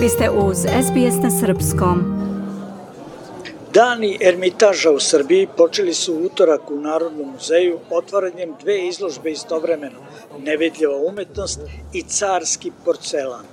[0.00, 1.98] Vi ste uz SBS na Srpskom.
[3.74, 10.06] Dani Ermitaža u Srbiji počeli su utorak u Narodnom muzeju otvaranjem dve izložbe istovremeno,
[10.38, 11.60] nevidljiva umetnost
[11.94, 13.44] i carski porcelan.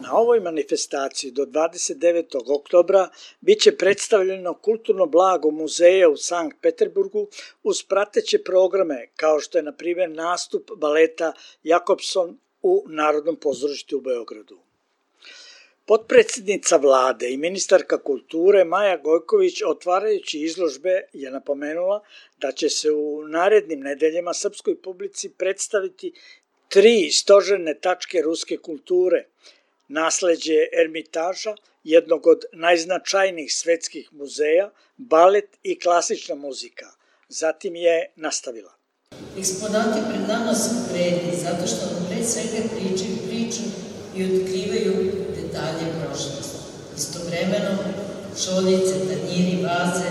[0.00, 2.56] Na ovoj manifestaciji do 29.
[2.60, 3.08] oktobra
[3.40, 7.28] biće predstavljeno kulturno blago muzeja u Sankt Peterburgu
[7.62, 11.32] uz prateće programe kao što je na primjer nastup baleta
[11.62, 14.65] Jakobson u Narodnom pozorištu u Beogradu.
[15.86, 22.00] Potpredsednica vlade i ministarka kulture Maja Gojković otvarajući izložbe je napomenula
[22.40, 26.12] da će se u narednim nedeljama srpskoj publici predstaviti
[26.68, 29.26] tri stožerne tačke ruske kulture,
[29.88, 31.54] nasleđe Ermitaža,
[31.84, 36.86] jednog od najznačajnijih svetskih muzeja, balet i klasična muzika.
[37.28, 38.72] Zatim je nastavila.
[39.38, 43.62] Eksponati pred nama su vredni zato što nam pre svega pričaju priču
[44.16, 44.85] i otkrivaju
[46.16, 46.56] detalje prošlosti.
[46.96, 47.72] Istovremeno,
[48.44, 50.10] šoljice, tanjiri, vaze,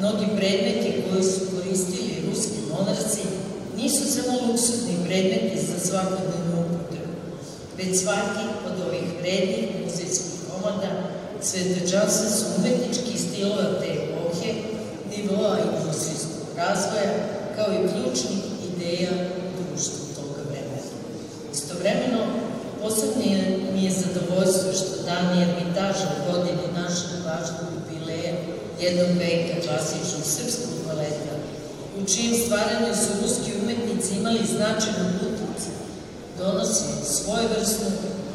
[0.00, 3.20] mnogi predmeti koji su koristili ruski monarci
[3.76, 7.12] nisu samo luksusni predmeti za svakodnevnu upotrebu,
[7.78, 10.90] već svaki od ovih vrednih muzejskih komada
[11.42, 14.52] svetočasa su umetnički stilova te epohe,
[15.16, 17.12] nivoa industrijskog razvoja,
[17.56, 19.10] kao i ključnih ideja
[19.58, 20.82] u društvu toga vremena.
[21.52, 22.46] Istovremeno,
[22.82, 23.22] Posebno
[23.74, 25.02] mi je zadovoljstvo što
[25.74, 28.34] dan Ermitaža u godini našeg važnog jubileja
[28.80, 31.34] jednog veka klasičnog srpskog baleta,
[31.98, 35.70] u čijem stvaranju su ruski umetnici imali značajnu utice,
[36.38, 37.86] donosi svojevrsnu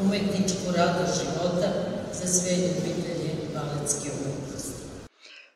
[0.04, 1.68] umetničku radu života
[2.12, 4.82] za sve ljubitelje baletske umetnosti.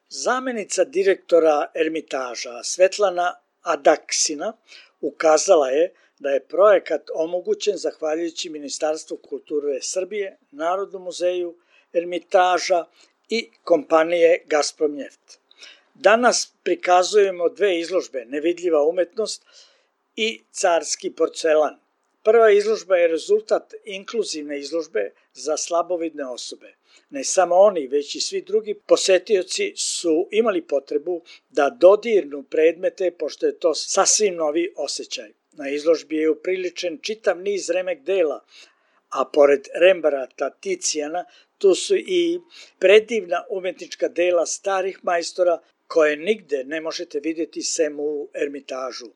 [0.09, 4.53] Zamenica direktora Ermitaža Svetlana Adaksina
[5.01, 11.57] ukazala je da je projekat omogućen zahvaljujući Ministarstvu kulture Srbije, Narodnom muzeju,
[11.93, 12.85] Ermitaža
[13.29, 15.39] i kompanije Gazprom Njeft.
[15.95, 19.45] Danas prikazujemo dve izložbe, Nevidljiva umetnost
[20.17, 21.79] i Carski porcelan.
[22.23, 26.75] Prva izložba je rezultat inkluzivne izložbe za slabovidne osobe.
[27.11, 33.47] Ne samo oni, već i svi drugi posetioci su imali potrebu da dodirnu predmete, pošto
[33.47, 35.33] je to sasvim novi osjećaj.
[35.53, 38.45] Na izložbi je upriličen čitav niz remek dela,
[39.09, 41.25] a pored Rembarata, Ticijana,
[41.59, 42.41] tu su i
[42.79, 49.07] predivna umetnička dela starih majstora koje nigde ne možete videti sem u Ermitažu.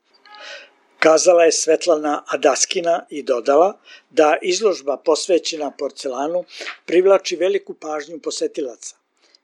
[0.98, 3.80] Kazala je Svetlana Adaskina i dodala
[4.10, 6.44] da izložba posvećena porcelanu
[6.86, 8.96] privlači veliku pažnju posetilaca.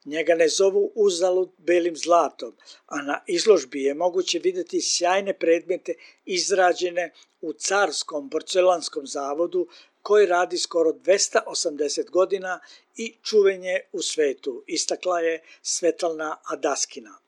[0.04, 7.12] Njega ne zovu uzalud belim zlatom, a na izložbi je moguće videti sjajne predmete izrađene
[7.40, 9.66] u Carskom porcelanskom zavodu
[10.06, 12.60] koji radi skoro 280 godina
[12.96, 17.18] i čuvenje u svetu, istakla je Svetlana Adaskina.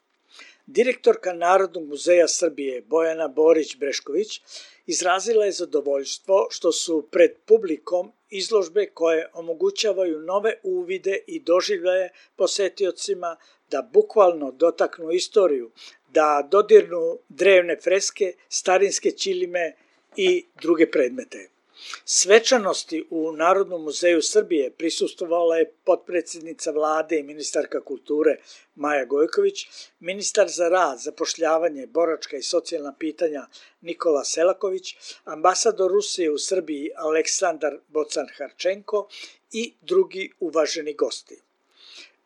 [0.67, 4.41] Direktorka Narodnog muzeja Srbije Bojana Borić-Brešković
[4.87, 13.37] izrazila je zadovoljstvo što su pred publikom izložbe koje omogućavaju nove uvide i doživljaje posetiocima
[13.71, 15.71] da bukvalno dotaknu istoriju,
[16.09, 19.73] da dodirnu drevne freske, starinske ćilime
[20.17, 21.58] i druge predmete.
[22.05, 28.37] Svečanosti u Narodnom muzeju Srbije prisustovala je potpredsednica vlade i ministarka kulture
[28.75, 29.67] Maja Gojković,
[30.01, 33.47] ministar za rad, zapošljavanje, boračka i socijalna pitanja
[33.81, 39.07] Nikola Selaković, ambasador Rusije u Srbiji Aleksandar Bocan-Harčenko
[39.53, 41.43] i drugi uvaženi gosti.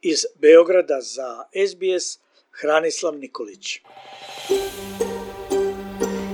[0.00, 2.18] Iz Beograda za SBS
[2.50, 3.80] Hranislav Nikolić.